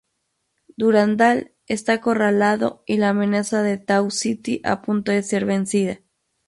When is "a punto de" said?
4.63-5.21